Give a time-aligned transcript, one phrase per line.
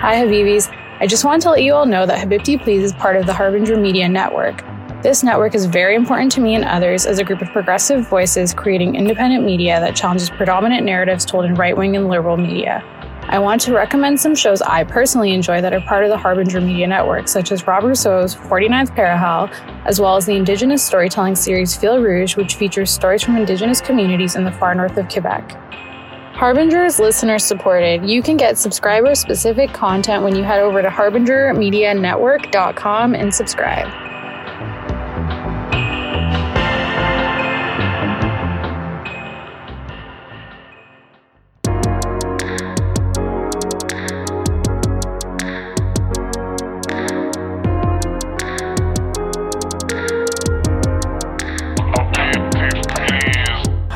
[0.00, 0.74] Hi, Habibis.
[0.98, 3.34] I just want to let you all know that Habibti Please is part of the
[3.34, 4.64] Harbinger Media Network.
[5.02, 8.54] This network is very important to me and others as a group of progressive voices
[8.54, 12.82] creating independent media that challenges predominant narratives told in right wing and liberal media.
[13.24, 16.62] I want to recommend some shows I personally enjoy that are part of the Harbinger
[16.62, 19.50] Media Network, such as Rob Rousseau's 49th Parallel,
[19.84, 24.34] as well as the Indigenous storytelling series Fil Rouge, which features stories from Indigenous communities
[24.34, 25.69] in the far north of Quebec.
[26.40, 28.08] Harbinger is listener supported.
[28.08, 34.09] You can get subscriber specific content when you head over to harbingermedianetwork.com and subscribe.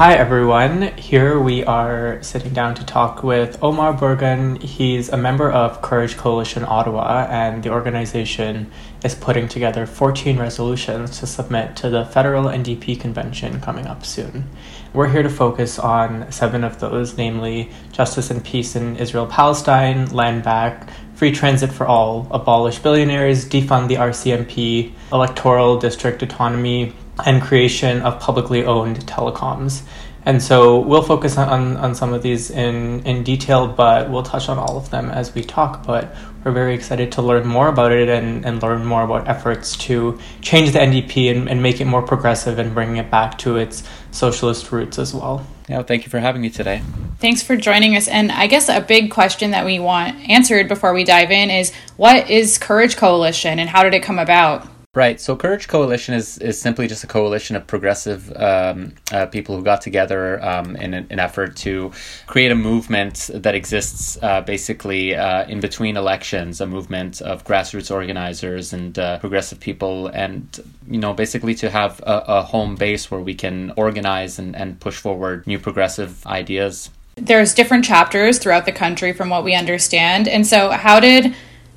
[0.05, 4.57] Hi everyone, here we are sitting down to talk with Omar Burgan.
[4.57, 8.71] He's a member of Courage Coalition Ottawa, and the organization
[9.03, 14.45] is putting together 14 resolutions to submit to the federal NDP convention coming up soon.
[14.93, 20.11] We're here to focus on seven of those, namely justice and peace in Israel Palestine,
[20.11, 26.93] land back, free transit for all, abolish billionaires, defund the RCMP, electoral district autonomy,
[27.25, 29.83] and creation of publicly owned telecoms.
[30.27, 34.49] And so we'll focus on, on some of these in, in detail, but we'll touch
[34.49, 35.87] on all of them as we talk.
[35.87, 39.77] But we're very excited to learn more about it and, and learn more about efforts
[39.79, 43.57] to change the NDP and, and make it more progressive and bring it back to
[43.57, 45.47] its socialist roots as well.
[45.69, 46.83] Yeah, well, thank you for having me today.
[47.19, 48.09] Thanks for joining us.
[48.09, 51.73] And I guess a big question that we want answered before we dive in is
[51.97, 54.67] what is Courage Coalition and how did it come about?
[54.95, 55.21] Right.
[55.21, 59.65] So Courage Coalition is, is simply just a coalition of progressive um, uh, people who
[59.65, 61.91] got together um, in an, effort to
[62.29, 67.93] create a movement that exists uh, basically uh, in between elections, a movement of grassroots
[67.93, 73.11] organizers and uh, progressive people, and you know basically to have a, a home base
[73.11, 76.91] where we can organize and, and push forward new progressive ideas.
[77.17, 81.35] There's different chapters throughout the country, from what we understand, and so how did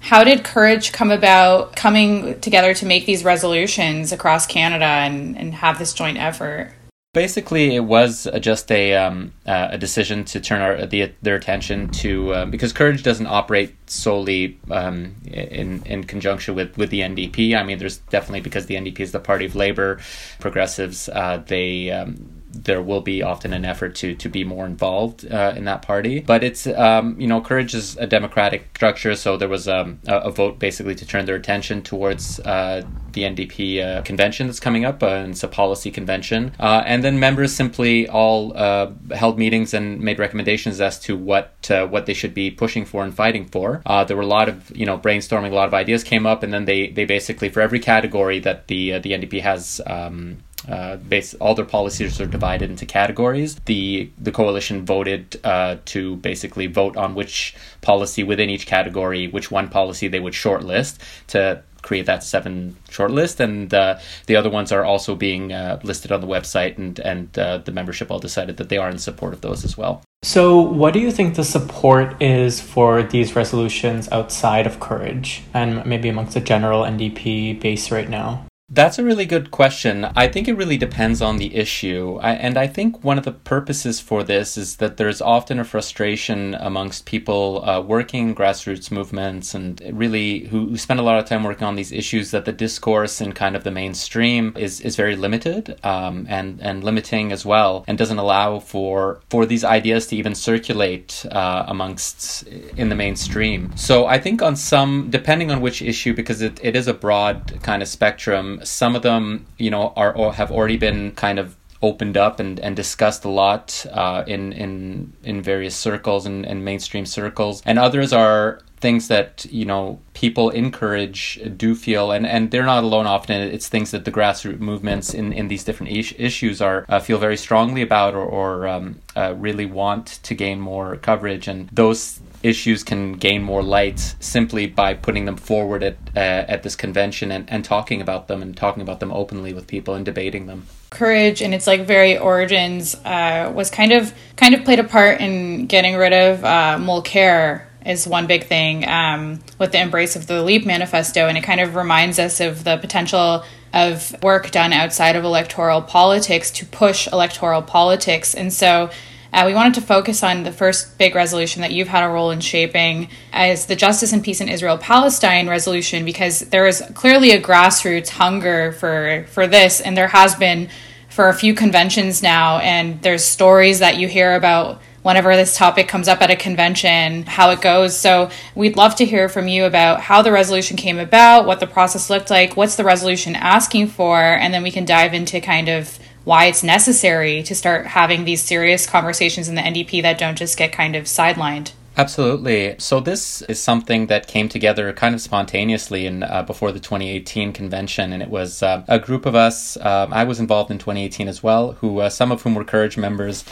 [0.07, 5.53] how did courage come about coming together to make these resolutions across Canada and, and
[5.53, 6.71] have this joint effort?
[7.13, 11.89] Basically, it was just a um, uh, a decision to turn our the, their attention
[11.89, 17.57] to uh, because Courage doesn't operate solely um, in in conjunction with, with the NDP.
[17.57, 19.99] I mean, there's definitely because the NDP is the party of labor,
[20.39, 21.09] progressives.
[21.09, 25.53] Uh, they um, there will be often an effort to to be more involved uh,
[25.55, 26.19] in that party.
[26.19, 30.17] But it's um, you know courage is a democratic structure, so there was um, a,
[30.17, 34.85] a, vote basically to turn their attention towards uh, the NDP uh, convention that's coming
[34.85, 36.53] up, uh, and it's a policy convention.
[36.59, 41.53] Uh, and then members simply all uh, held meetings and made recommendations as to what
[41.89, 43.81] what they should be pushing for and fighting for.
[44.07, 46.53] there were a lot of you know brainstorming, a lot of ideas came up, and
[46.53, 49.81] then they they basically for every category that the the NDP has.
[49.85, 53.55] Um, uh, base, all their policies are divided into categories.
[53.65, 59.51] The the coalition voted uh, to basically vote on which policy within each category, which
[59.51, 60.97] one policy they would shortlist
[61.27, 66.11] to create that seven shortlist, and uh, the other ones are also being uh, listed
[66.11, 69.33] on the website, and and uh, the membership all decided that they are in support
[69.33, 70.01] of those as well.
[70.23, 75.85] So, what do you think the support is for these resolutions outside of Courage, and
[75.85, 78.46] maybe amongst the general NDP base right now?
[78.69, 80.03] That's a really good question.
[80.03, 82.19] I think it really depends on the issue.
[82.21, 85.63] I, and I think one of the purposes for this is that there's often a
[85.63, 91.23] frustration amongst people uh, working grassroots movements and really who, who, spend a lot of
[91.23, 94.97] time working on these issues that the discourse in kind of the mainstream is, is
[94.97, 100.07] very limited um, and, and limiting as well and doesn't allow for, for these ideas
[100.07, 102.45] to even circulate uh, amongst
[102.75, 103.71] in the mainstream.
[103.77, 107.59] So I think on some, depending on which issue, because it, it is a broad
[107.63, 112.17] kind of spectrum, some of them, you know, are have already been kind of opened
[112.17, 117.05] up and, and discussed a lot uh, in in in various circles and, and mainstream
[117.05, 122.65] circles, and others are things that you know people encourage do feel and and they're
[122.65, 126.61] not alone often it's things that the grassroots movements in in these different is- issues
[126.61, 130.95] are uh, feel very strongly about or, or um, uh, really want to gain more
[130.97, 136.19] coverage and those issues can gain more light simply by putting them forward at uh,
[136.19, 139.95] at this convention and, and talking about them and talking about them openly with people
[139.95, 140.67] and debating them.
[140.89, 145.19] Courage and its like very origins uh, was kind of kind of played a part
[145.19, 150.27] in getting rid of uh, Mulcair is one big thing um, with the embrace of
[150.27, 153.43] the Leap Manifesto, and it kind of reminds us of the potential
[153.73, 158.89] of work done outside of electoral politics to push electoral politics, and so
[159.33, 162.31] uh, we wanted to focus on the first big resolution that you've had a role
[162.31, 167.31] in shaping as the Justice and Peace in Israel Palestine resolution, because there is clearly
[167.31, 170.69] a grassroots hunger for, for this, and there has been
[171.09, 175.87] for a few conventions now, and there's stories that you hear about whenever this topic
[175.87, 177.97] comes up at a convention, how it goes.
[177.97, 181.65] So we'd love to hear from you about how the resolution came about, what the
[181.65, 185.69] process looked like, what's the resolution asking for, and then we can dive into kind
[185.69, 190.37] of why it's necessary to start having these serious conversations in the NDP that don't
[190.37, 191.71] just get kind of sidelined.
[191.95, 192.75] Absolutely.
[192.77, 197.53] So this is something that came together kind of spontaneously in uh, before the 2018
[197.53, 199.77] convention, and it was uh, a group of us.
[199.77, 202.97] Uh, I was involved in 2018 as well, who uh, some of whom were Courage
[202.97, 203.43] members,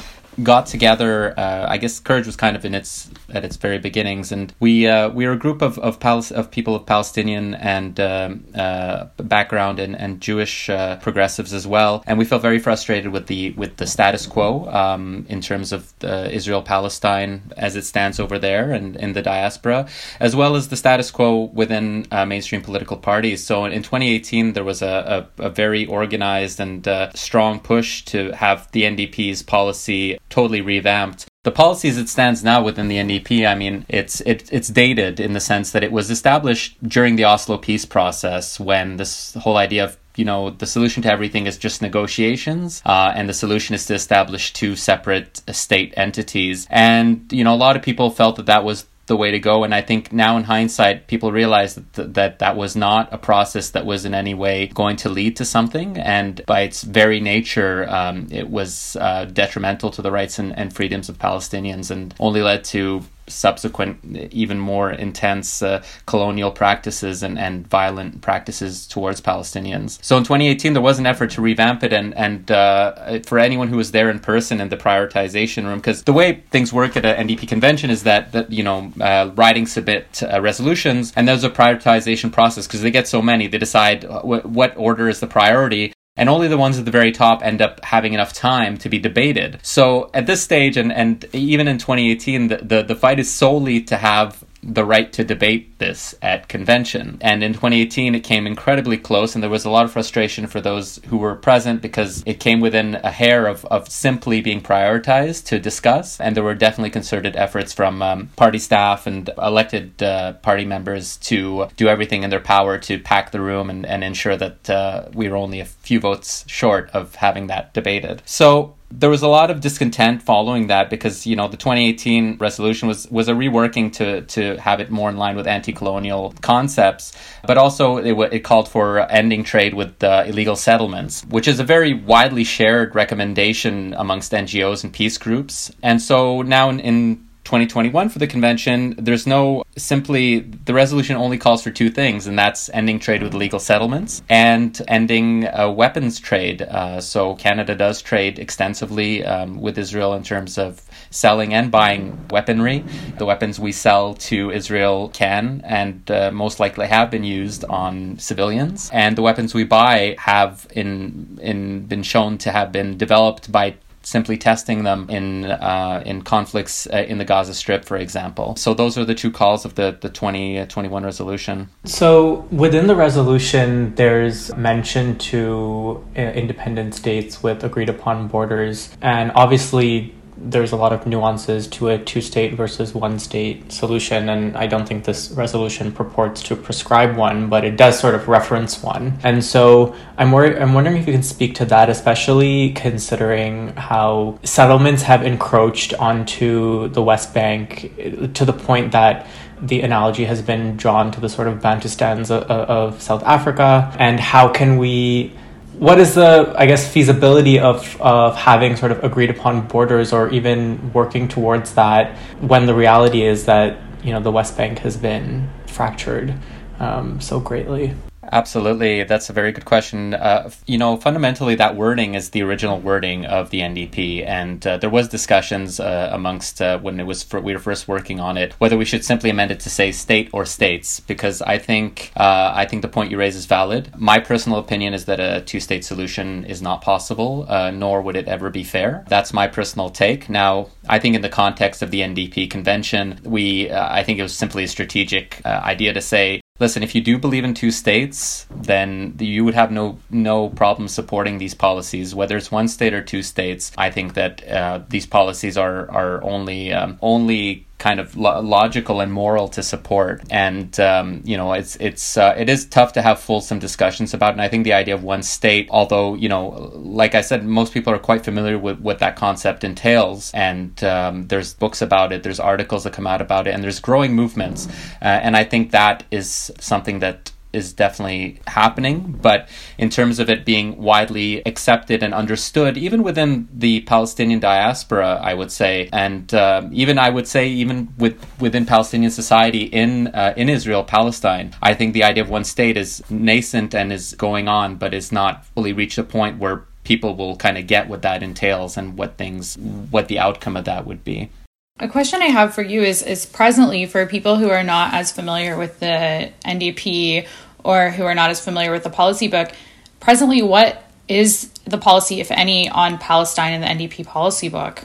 [0.44, 1.38] got together.
[1.38, 4.88] Uh, I guess Courage was kind of in its at its very beginnings, and we
[4.88, 9.06] uh, we were a group of of, Pal- of people of Palestinian and um, uh,
[9.18, 13.52] background and, and Jewish uh, progressives as well, and we felt very frustrated with the
[13.52, 18.72] with the status quo um, in terms of Israel Palestine as it stands over there
[18.72, 19.88] and in the diaspora,
[20.20, 23.44] as well as the status quo within uh, mainstream political parties.
[23.44, 28.32] So in 2018, there was a, a, a very organized and uh, strong push to
[28.32, 31.26] have the NDP's policy totally revamped.
[31.44, 35.20] The policy as it stands now within the NDP, I mean, it's it, it's dated
[35.20, 39.58] in the sense that it was established during the Oslo peace process when this whole
[39.58, 43.76] idea of you know the solution to everything is just negotiations uh, and the solution
[43.76, 48.38] is to establish two separate state entities and you know a lot of people felt
[48.38, 49.64] that that was the way to go.
[49.64, 53.18] And I think now in hindsight, people realize that th- that, that was not a
[53.18, 55.98] process that was in any way going to lead to something.
[55.98, 60.74] And by its very nature, um, it was uh, detrimental to the rights and, and
[60.74, 67.38] freedoms of Palestinians and only led to subsequent, even more intense uh, colonial practices and,
[67.40, 70.04] and violent practices towards Palestinians.
[70.04, 73.68] So in 2018, there was an effort to revamp it, and and uh, for anyone
[73.68, 77.06] who was there in person in the prioritization room, because the way things work at
[77.06, 81.44] an NDP convention is that that you know uh, ridings submit uh, resolutions, and there's
[81.44, 85.28] a prioritization process because they get so many, they decide w- what order is the
[85.28, 88.90] priority, and only the ones at the very top end up having enough time to
[88.90, 89.60] be debated.
[89.64, 93.82] So at this stage, and, and even in 2018, the, the, the fight is solely
[93.84, 97.18] to have the right to debate this at convention.
[97.22, 100.60] And in 2018, it came incredibly close, and there was a lot of frustration for
[100.60, 105.46] those who were present because it came within a hair of, of simply being prioritized
[105.46, 106.20] to discuss.
[106.20, 111.18] And there were definitely concerted efforts from um, party staff and elected uh, party members
[111.18, 115.10] to do everything in their power to pack the room and, and ensure that uh,
[115.14, 118.22] we were only a few votes short of having that debated.
[118.26, 122.88] So there was a lot of discontent following that because you know the 2018 resolution
[122.88, 127.14] was was a reworking to to have it more in line with anti-colonial concepts
[127.46, 131.94] but also it, it called for ending trade with illegal settlements which is a very
[131.94, 135.72] widely shared recommendation amongst NGOs and peace groups.
[135.82, 141.38] And so now in, in 2021 for the convention, there's no simply the resolution only
[141.38, 146.20] calls for two things, and that's ending trade with illegal settlements and ending uh, weapons
[146.20, 146.64] trade.
[146.64, 150.82] Uh, so Canada does trade extensively um, with Israel in terms of
[151.12, 152.84] selling and buying weaponry.
[153.20, 158.18] The weapons we sell to Israel can and uh, most likely have been used on
[158.18, 163.52] civilians, and the weapons we buy have in in been shown to have been developed
[163.52, 168.56] by simply testing them in uh, in conflicts uh, in the Gaza Strip, for example.
[168.56, 171.70] So those are the two calls of the the 2021 uh, resolution.
[171.84, 179.32] So within the resolution, there's mention to uh, independent states with agreed upon borders, and
[179.36, 184.58] obviously there's a lot of nuances to a two state versus one state solution, and
[184.58, 188.84] I don't think this resolution purports to prescribe one, but it does sort of reference
[188.84, 189.18] one.
[189.24, 194.40] And so I'm, wor- I'm wondering if you can speak to that, especially considering how
[194.44, 197.94] settlements have encroached onto the West Bank
[198.34, 199.28] to the point that
[199.62, 204.20] the analogy has been drawn to the sort of Bantustans of, of South Africa, and
[204.20, 205.34] how can we
[205.80, 210.30] what is the i guess feasibility of of having sort of agreed upon borders or
[210.30, 214.96] even working towards that when the reality is that you know the west bank has
[214.96, 216.34] been fractured
[216.80, 217.94] um, so greatly
[218.32, 220.14] Absolutely, that's a very good question.
[220.14, 224.78] Uh, you know, fundamentally, that wording is the original wording of the NDP, and uh,
[224.78, 228.38] there was discussions uh, amongst uh, when it was for, we were first working on
[228.38, 232.12] it whether we should simply amend it to say state or states, because I think
[232.16, 233.92] uh, I think the point you raise is valid.
[233.98, 238.28] My personal opinion is that a two-state solution is not possible, uh, nor would it
[238.28, 239.06] ever be fair.
[239.08, 240.30] That's my personal take.
[240.30, 244.36] Now, I think in the context of the NDP convention, we I think it was
[244.36, 249.14] simply a strategic idea to say Listen, if you do believe in two states, then
[249.20, 253.24] you would have no no problem supporting these policies, whether it's one state or two
[253.24, 253.74] states.
[253.78, 259.02] I think that uh, these policies are are only um, only kind of lo- logical
[259.02, 260.24] and moral to support.
[260.30, 264.34] And um, you know, it's it's uh, it is tough to have fulsome discussions about.
[264.34, 267.74] And I think the idea of one state, although you know, like I said, most
[267.74, 270.32] people are quite familiar with what that concept entails.
[270.34, 273.80] And um, there's books about it, there's articles that come out about it, and there's
[273.80, 274.68] growing movements.
[275.02, 280.30] Uh, and I think that is something that is definitely happening, but in terms of
[280.30, 286.34] it being widely accepted and understood, even within the Palestinian diaspora, I would say, and
[286.34, 291.54] uh, even I would say even with within Palestinian society in uh, in Israel, Palestine,
[291.62, 295.12] I think the idea of one state is nascent and is going on, but is
[295.12, 298.98] not fully reached a point where people will kind of get what that entails and
[298.98, 299.58] what things,
[299.90, 301.30] what the outcome of that would be.
[301.78, 305.12] A question I have for you is is presently for people who are not as
[305.12, 307.28] familiar with the NDP
[307.66, 309.52] or who are not as familiar with the policy book,
[310.00, 314.84] presently, what is the policy, if any, on Palestine in the NDP policy book?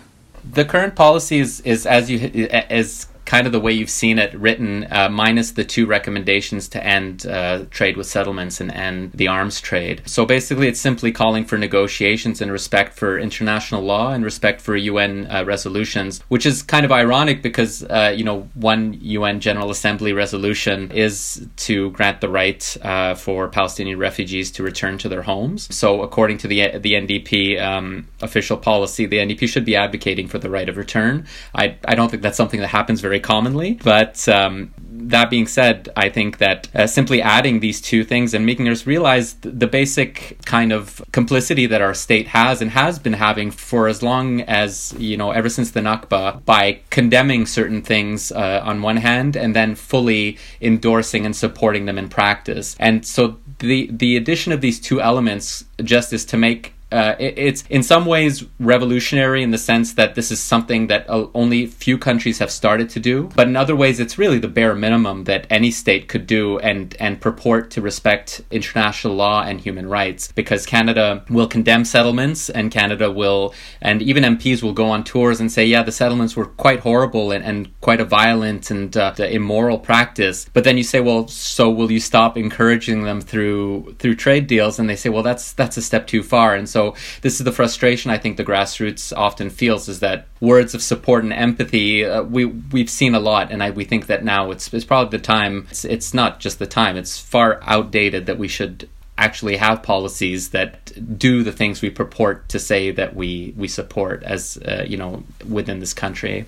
[0.50, 4.34] The current policy is, is as you is kind of the way you've seen it
[4.34, 9.28] written, uh, minus the two recommendations to end uh, trade with settlements and end the
[9.28, 10.02] arms trade.
[10.04, 14.74] So basically, it's simply calling for negotiations and respect for international law and respect for
[14.74, 19.70] UN uh, resolutions, which is kind of ironic because, uh, you know, one UN General
[19.70, 25.22] Assembly resolution is to grant the right uh, for Palestinian refugees to return to their
[25.22, 25.72] homes.
[25.72, 30.40] So according to the, the NDP um, official policy, the NDP should be advocating for
[30.40, 31.28] the right of return.
[31.54, 33.78] I, I don't think that's something that happens very commonly.
[33.82, 34.72] But um,
[35.10, 38.86] that being said, I think that uh, simply adding these two things and making us
[38.86, 43.88] realize the basic kind of complicity that our state has and has been having for
[43.88, 48.82] as long as, you know, ever since the Nakba, by condemning certain things uh, on
[48.82, 52.76] one hand and then fully endorsing and supporting them in practice.
[52.78, 57.38] And so the, the addition of these two elements just is to make uh, it,
[57.38, 61.66] it's in some ways revolutionary in the sense that this is something that uh, only
[61.66, 65.24] few countries have started to do, but in other ways, it's really the bare minimum
[65.24, 70.32] that any state could do and and purport to respect international law and human rights.
[70.32, 75.40] Because Canada will condemn settlements, and Canada will, and even MPs will go on tours
[75.40, 79.14] and say, yeah, the settlements were quite horrible and, and quite a violent and uh,
[79.18, 80.46] immoral practice.
[80.52, 84.78] But then you say, well, so will you stop encouraging them through through trade deals?
[84.78, 87.44] And they say, well, that's that's a step too far, and so so this is
[87.44, 92.04] the frustration I think the grassroots often feels is that words of support and empathy
[92.04, 95.18] uh, we we've seen a lot, and I, we think that now it's it's probably
[95.18, 95.66] the time.
[95.70, 100.50] It's, it's not just the time; it's far outdated that we should actually have policies
[100.50, 100.72] that
[101.18, 105.22] do the things we purport to say that we we support as uh, you know
[105.48, 106.46] within this country.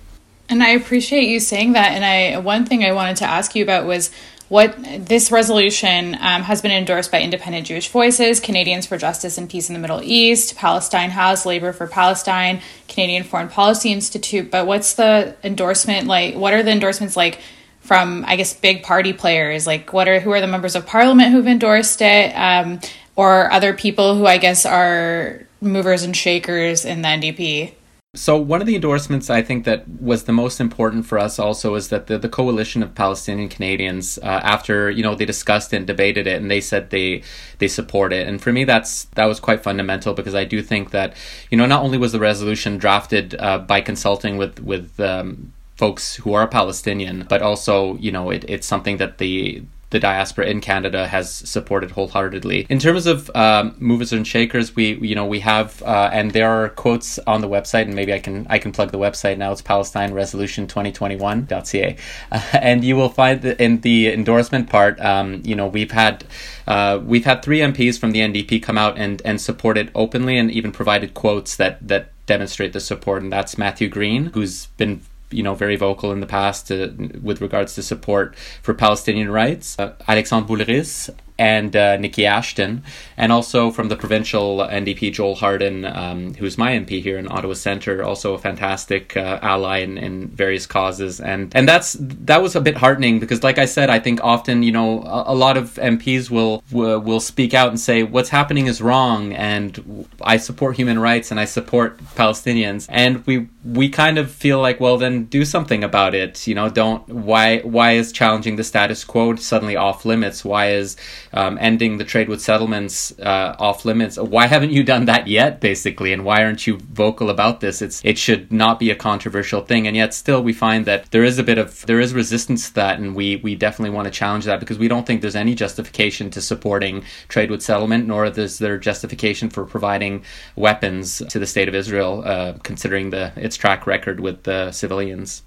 [0.49, 1.93] And I appreciate you saying that.
[1.93, 4.11] And I one thing I wanted to ask you about was
[4.49, 9.49] what this resolution um, has been endorsed by Independent Jewish Voices, Canadians for Justice and
[9.49, 14.51] Peace in the Middle East, Palestine House, Labor for Palestine, Canadian Foreign Policy Institute.
[14.51, 16.35] But what's the endorsement like?
[16.35, 17.39] What are the endorsements like
[17.79, 19.65] from, I guess, big party players?
[19.65, 22.79] Like, what are who are the members of parliament who've endorsed it, um,
[23.15, 27.73] or other people who I guess are movers and shakers in the NDP?
[28.15, 31.73] So one of the endorsements I think that was the most important for us also
[31.73, 35.87] is that the, the coalition of Palestinian Canadians, uh, after you know they discussed and
[35.87, 37.23] debated it, and they said they
[37.57, 38.27] they support it.
[38.27, 41.15] And for me, that's that was quite fundamental because I do think that
[41.49, 46.17] you know not only was the resolution drafted uh, by consulting with with um, folks
[46.17, 49.63] who are Palestinian, but also you know it, it's something that the
[49.93, 52.65] the diaspora in Canada has supported wholeheartedly.
[52.67, 56.49] In terms of um, movers and shakers, we you know we have uh, and there
[56.49, 59.51] are quotes on the website, and maybe I can I can plug the website now.
[59.51, 61.95] It's Palestine Resolution 2021.ca,
[62.31, 66.25] uh, and you will find that in the endorsement part, um, you know we've had
[66.67, 70.39] uh, we've had three MPs from the NDP come out and and support it openly,
[70.39, 75.01] and even provided quotes that that demonstrate the support, and that's Matthew Green, who's been
[75.33, 79.77] you know very vocal in the past to, with regards to support for Palestinian rights.
[79.79, 82.83] Uh, Alexandre Boulerice and uh, Niki Ashton,
[83.17, 87.53] and also from the provincial NDP Joel Harden, um, who's my MP here in Ottawa
[87.53, 92.55] Centre, also a fantastic uh, ally in, in, various causes, and and that's that was
[92.55, 95.57] a bit heartening because, like I said, I think often you know a, a lot
[95.57, 100.75] of MPs will will speak out and say what's happening is wrong, and I support
[100.75, 105.25] human rights and I support Palestinians, and we we kind of feel like, well, then
[105.25, 106.45] do something about it.
[106.47, 110.43] You know, don't why why is challenging the status quo suddenly off limits?
[110.43, 110.97] Why is
[111.31, 114.17] um, ending the trade with settlements uh, off limits?
[114.17, 116.11] Why haven't you done that yet, basically?
[116.11, 117.81] And why aren't you vocal about this?
[117.81, 121.23] It's it should not be a controversial thing, and yet still we find that there
[121.23, 124.11] is a bit of there is resistance to that, and we we definitely want to
[124.11, 128.25] challenge that because we don't think there's any justification to supporting trade with settlement, nor
[128.25, 130.21] is there justification for providing
[130.57, 135.43] weapons to the state of Israel, uh, considering the its track record with the civilians.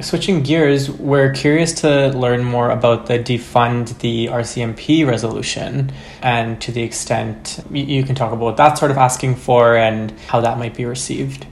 [0.00, 6.72] Switching gears, we're curious to learn more about the defund the RCMP resolution and to
[6.72, 10.74] the extent you can talk about that sort of asking for and how that might
[10.74, 11.46] be received.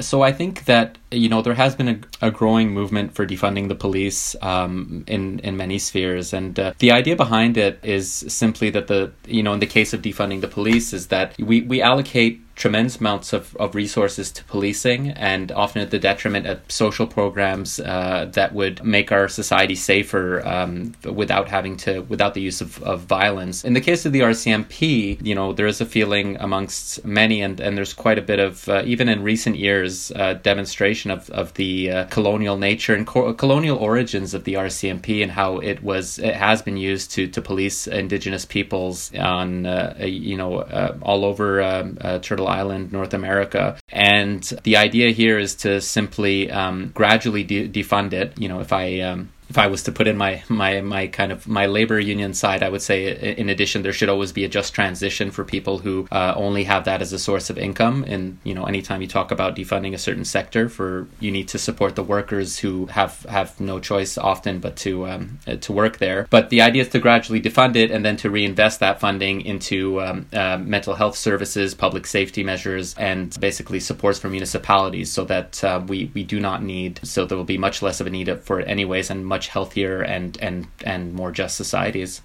[0.00, 3.68] So I think that you know there has been a, a growing movement for defunding
[3.68, 8.70] the police um, in in many spheres, and uh, the idea behind it is simply
[8.70, 11.82] that the you know in the case of defunding the police is that we we
[11.82, 17.06] allocate tremendous amounts of, of resources to policing and often at the detriment of social
[17.06, 22.60] programs uh, that would make our society safer um, without having to without the use
[22.60, 23.64] of, of violence.
[23.64, 27.58] In the case of the RCMP you know there is a feeling amongst many and,
[27.58, 31.54] and there's quite a bit of uh, even in recent years uh, demonstration of, of
[31.54, 36.18] the uh, colonial nature and co- colonial origins of the RCMP and how it was
[36.18, 41.24] it has been used to to police indigenous peoples on uh, you know uh, all
[41.24, 43.76] over um, Turtle Turtle Island, North America.
[43.90, 48.38] And the idea here is to simply um, gradually de- defund it.
[48.38, 51.30] You know, if I um, if I was to put in my my my kind
[51.30, 54.48] of my labor union side, I would say in addition there should always be a
[54.48, 58.02] just transition for people who uh, only have that as a source of income.
[58.08, 61.58] And you know, anytime you talk about defunding a certain sector, for you need to
[61.58, 65.98] support the workers who have have no choice often but to um, uh, to work
[65.98, 66.26] there.
[66.30, 70.00] But the idea is to gradually defund it and then to reinvest that funding into
[70.00, 75.62] um, uh, mental health services, public safety measures, and basically supports for municipalities, so that
[75.62, 77.00] uh, we we do not need.
[77.02, 79.48] So there will be much less of a need for it anyways, and much much
[79.48, 82.22] healthier and and and more just societies.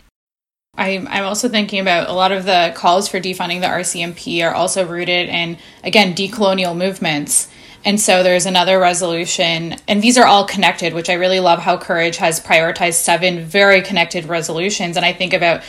[0.76, 4.54] I'm, I'm also thinking about a lot of the calls for defunding the RCMP are
[4.54, 7.50] also rooted in, again, decolonial movements.
[7.84, 11.78] And so there's another resolution, and these are all connected, which I really love how
[11.78, 14.98] Courage has prioritized seven very connected resolutions.
[14.98, 15.64] And I think about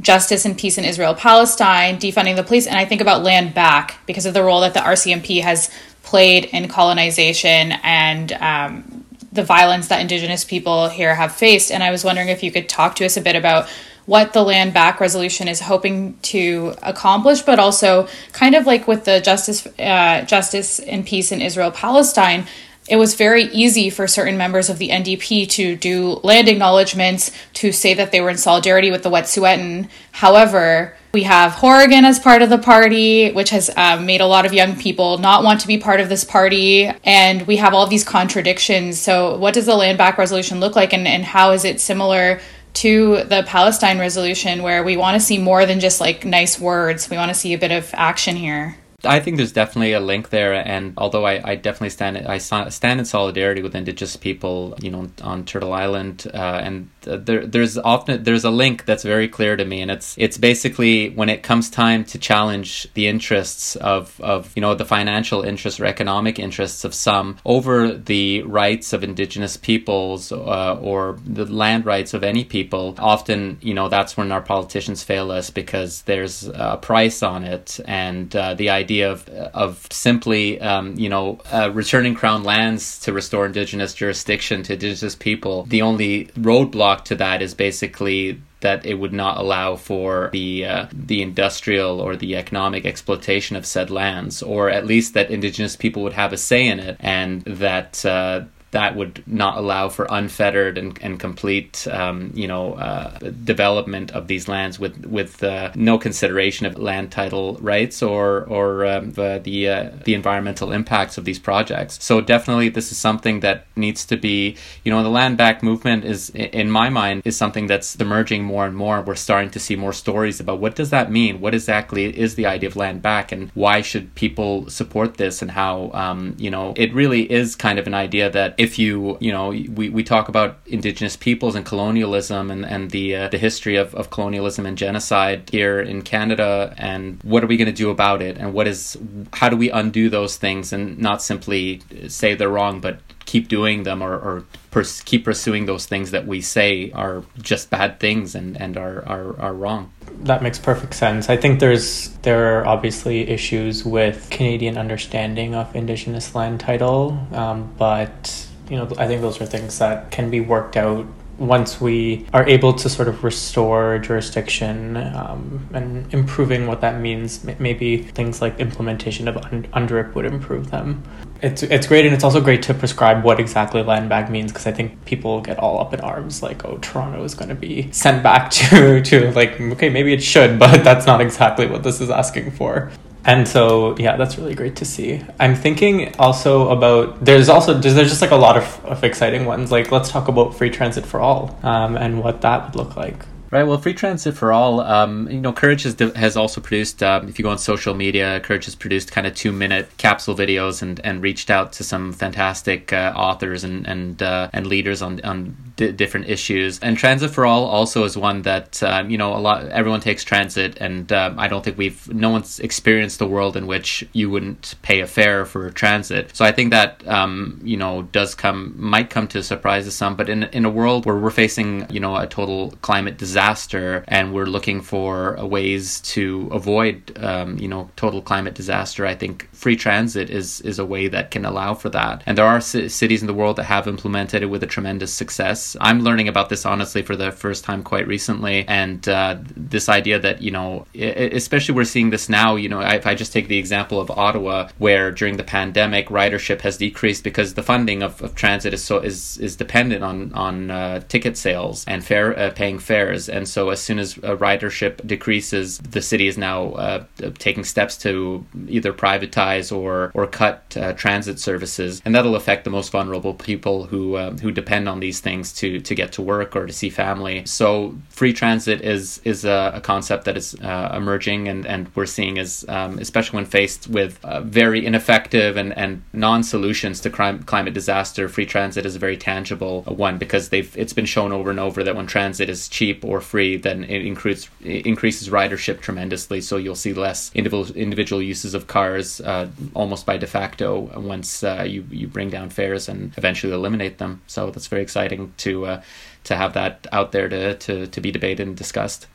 [0.00, 3.98] justice and peace in Israel Palestine, defunding the police, and I think about land back
[4.06, 5.70] because of the role that the RCMP has
[6.02, 9.05] played in colonization and um,
[9.36, 11.70] the violence that Indigenous people here have faced.
[11.70, 13.68] And I was wondering if you could talk to us a bit about
[14.06, 19.04] what the land back resolution is hoping to accomplish, but also kind of like with
[19.04, 22.46] the justice, uh, justice and peace in Israel Palestine.
[22.88, 27.72] It was very easy for certain members of the NDP to do land acknowledgements to
[27.72, 29.88] say that they were in solidarity with the Wet'suwet'en.
[30.12, 34.46] However, we have Horgan as part of the party, which has um, made a lot
[34.46, 36.90] of young people not want to be part of this party.
[37.04, 39.00] And we have all these contradictions.
[39.00, 42.40] So, what does the land back resolution look like, and, and how is it similar
[42.74, 47.10] to the Palestine resolution, where we want to see more than just like nice words?
[47.10, 48.76] We want to see a bit of action here.
[49.04, 53.00] I think there's definitely a link there, and although I, I definitely stand I stand
[53.00, 58.24] in solidarity with Indigenous people, you know, on Turtle Island, uh, and there there's often
[58.24, 61.70] there's a link that's very clear to me, and it's it's basically when it comes
[61.70, 66.84] time to challenge the interests of of you know the financial interests or economic interests
[66.84, 72.44] of some over the rights of Indigenous peoples uh, or the land rights of any
[72.44, 72.94] people.
[72.98, 77.78] Often, you know, that's when our politicians fail us because there's a price on it,
[77.84, 83.12] and uh, the idea of of simply um, you know uh, returning crown lands to
[83.12, 85.64] restore indigenous jurisdiction to indigenous people.
[85.64, 90.86] The only roadblock to that is basically that it would not allow for the uh,
[90.92, 96.02] the industrial or the economic exploitation of said lands, or at least that indigenous people
[96.02, 100.76] would have a say in it, and that uh, that would not allow for unfettered
[100.76, 105.98] and, and complete, um, you know, uh, development of these lands with with uh, no
[105.98, 111.24] consideration of land title rights or or um, the the, uh, the environmental impacts of
[111.24, 112.02] these projects.
[112.02, 116.04] So definitely, this is something that needs to be, you know, the land back movement
[116.04, 119.00] is, in my mind, is something that's emerging more and more.
[119.00, 121.40] We're starting to see more stories about what does that mean?
[121.40, 125.52] What exactly is the idea of land back, and why should people support this, and
[125.52, 129.32] how, um, you know, it really is kind of an idea that if you you
[129.32, 133.76] know we, we talk about indigenous peoples and colonialism and, and the uh, the history
[133.76, 137.90] of, of colonialism and genocide here in Canada and what are we going to do
[137.90, 138.96] about it and what is
[139.32, 143.82] how do we undo those things and not simply say they're wrong but keep doing
[143.82, 148.34] them or, or pers- keep pursuing those things that we say are just bad things
[148.34, 149.92] and, and are, are, are wrong.
[150.22, 151.28] That makes perfect sense.
[151.28, 157.74] I think there's there are obviously issues with Canadian understanding of Indigenous land title, um,
[157.76, 161.06] but you know I think those are things that can be worked out
[161.38, 167.44] once we are able to sort of restore jurisdiction um, and improving what that means,
[167.58, 171.02] maybe things like implementation of UNDRIP would improve them.
[171.42, 174.66] It's, it's great, and it's also great to prescribe what exactly land back means because
[174.66, 177.92] I think people get all up in arms like, oh, Toronto is going to be
[177.92, 182.00] sent back to, to like, okay, maybe it should, but that's not exactly what this
[182.00, 182.90] is asking for
[183.26, 187.94] and so yeah that's really great to see i'm thinking also about there's also there's,
[187.94, 191.20] just like a lot of, of exciting ones like let's talk about free transit for
[191.20, 193.16] all um, and what that would look like
[193.48, 193.62] Right.
[193.62, 197.38] Well, Free Transit for All, um, you know, Courage has, has also produced, um, if
[197.38, 201.00] you go on social media, Courage has produced kind of two minute capsule videos and,
[201.04, 205.56] and reached out to some fantastic uh, authors and and uh, and leaders on, on
[205.76, 206.78] d- different issues.
[206.80, 210.24] And Transit for All also is one that, um, you know, a lot, everyone takes
[210.24, 210.76] transit.
[210.80, 214.74] And um, I don't think we've, no one's experienced the world in which you wouldn't
[214.82, 216.36] pay a fare for transit.
[216.36, 220.16] So I think that, um, you know, does come, might come to surprise to some.
[220.16, 224.34] But in, in a world where we're facing, you know, a total climate disaster, and
[224.34, 229.04] we're looking for ways to avoid, um, you know, total climate disaster.
[229.04, 232.22] I think free transit is is a way that can allow for that.
[232.26, 235.12] And there are c- cities in the world that have implemented it with a tremendous
[235.12, 235.65] success.
[235.80, 240.18] I'm learning about this honestly for the first time quite recently, and uh, this idea
[240.18, 242.56] that you know, especially we're seeing this now.
[242.56, 246.60] You know, if I just take the example of Ottawa, where during the pandemic ridership
[246.60, 250.70] has decreased because the funding of, of transit is so is is dependent on on
[250.70, 255.78] uh, ticket sales and fare uh, paying fares and so as soon as ridership decreases,
[255.78, 257.04] the city is now uh,
[257.38, 262.70] taking steps to either privatize or or cut uh, transit services, and that'll affect the
[262.70, 266.54] most vulnerable people who uh, who depend on these things to to get to work
[266.54, 267.44] or to see family.
[267.46, 272.06] So free transit is is a, a concept that is uh, emerging, and and we're
[272.06, 277.10] seeing as um, especially when faced with uh, very ineffective and and non solutions to
[277.10, 278.28] crime, climate disaster.
[278.28, 281.82] Free transit is a very tangible one because they've it's been shown over and over
[281.82, 286.40] that when transit is cheap or free, then it increases increases ridership tremendously.
[286.40, 291.42] So you'll see less individual individual uses of cars uh, almost by de facto once
[291.42, 294.20] uh, you you bring down fares and eventually eliminate them.
[294.26, 295.82] So that's very exciting to uh,
[296.24, 299.06] to have that out there to, to to be debated and discussed.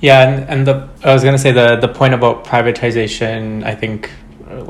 [0.00, 4.10] Yeah, and, and the I was gonna say the the point about privatization, I think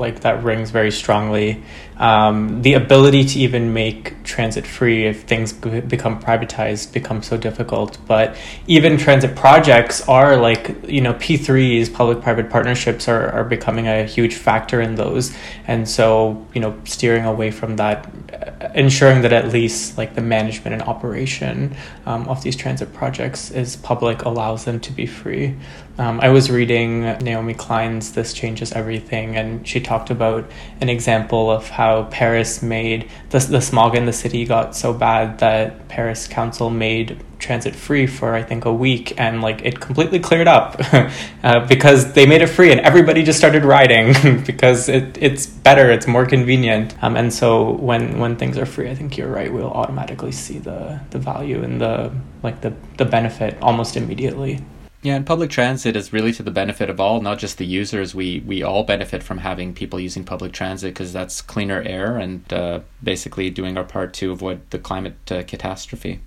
[0.03, 1.63] like that rings very strongly.
[1.99, 7.97] Um, the ability to even make transit free if things become privatized becomes so difficult.
[8.05, 8.35] But
[8.67, 14.03] even transit projects are like, you know, P3s, public private partnerships, are, are becoming a
[14.03, 15.35] huge factor in those.
[15.65, 20.21] And so, you know, steering away from that, uh, ensuring that at least like the
[20.21, 25.55] management and operation um, of these transit projects is public allows them to be free.
[25.99, 30.45] Um, I was reading Naomi Klein's This Changes Everything, and she talked about
[30.79, 35.39] an example of how Paris made the, the smog in the city got so bad
[35.39, 40.19] that Paris Council made transit free for I think a week, and like it completely
[40.19, 40.79] cleared up
[41.43, 45.89] uh, because they made it free and everybody just started riding because it, it's better,
[45.89, 46.95] it's more convenient.
[47.03, 49.51] Um, and so when when things are free, I think you're right.
[49.51, 52.11] We'll automatically see the the value and the
[52.43, 54.61] like the the benefit almost immediately.
[55.03, 58.15] Yeah, and public transit is really to the benefit of all, not just the users.
[58.15, 62.51] We we all benefit from having people using public transit because that's cleaner air and
[62.51, 66.19] uh, basically doing our part to avoid the climate uh, catastrophe.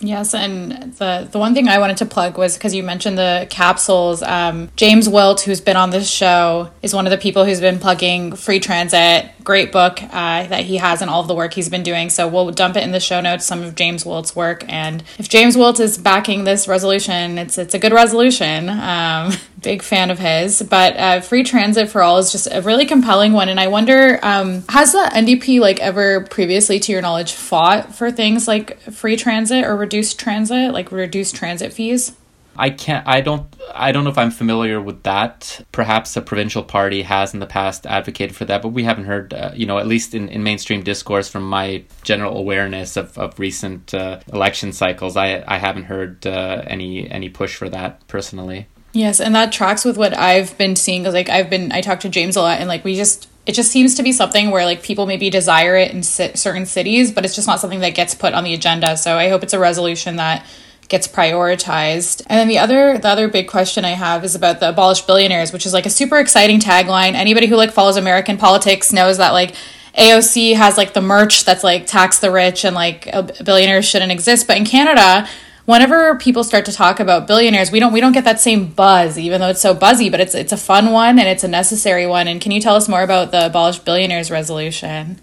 [0.00, 3.46] Yes, and the the one thing I wanted to plug was because you mentioned the
[3.50, 4.22] capsules.
[4.22, 7.78] Um, James Wilt, who's been on this show, is one of the people who's been
[7.78, 9.30] plugging free transit.
[9.48, 12.10] Great book uh, that he has and all of the work he's been doing.
[12.10, 13.46] So we'll dump it in the show notes.
[13.46, 17.72] Some of James Wilt's work, and if James Wilt is backing this resolution, it's it's
[17.72, 18.68] a good resolution.
[18.68, 19.32] Um,
[19.62, 20.60] big fan of his.
[20.60, 24.20] But uh, free transit for all is just a really compelling one, and I wonder
[24.22, 29.16] um, has the NDP like ever previously, to your knowledge, fought for things like free
[29.16, 32.12] transit or reduced transit, like reduced transit fees?
[32.58, 33.06] I can't.
[33.06, 33.46] I don't.
[33.72, 35.64] I don't know if I'm familiar with that.
[35.70, 39.32] Perhaps a provincial party has in the past advocated for that, but we haven't heard.
[39.32, 43.38] Uh, you know, at least in, in mainstream discourse, from my general awareness of, of
[43.38, 48.66] recent uh, election cycles, I I haven't heard uh, any any push for that personally.
[48.92, 51.04] Yes, and that tracks with what I've been seeing.
[51.04, 53.54] Cause like I've been, I talk to James a lot, and like we just it
[53.54, 57.24] just seems to be something where like people maybe desire it in certain cities but
[57.24, 59.58] it's just not something that gets put on the agenda so i hope it's a
[59.58, 60.44] resolution that
[60.88, 64.68] gets prioritized and then the other the other big question i have is about the
[64.68, 68.92] abolish billionaires which is like a super exciting tagline anybody who like follows american politics
[68.92, 69.54] knows that like
[69.98, 73.10] AOC has like the merch that's like tax the rich and like
[73.44, 74.46] billionaires shouldn't exist.
[74.46, 75.28] But in Canada,
[75.64, 79.18] whenever people start to talk about billionaires, we don't we don't get that same buzz,
[79.18, 80.08] even though it's so buzzy.
[80.08, 82.28] But it's it's a fun one and it's a necessary one.
[82.28, 85.20] And can you tell us more about the abolish billionaires resolution?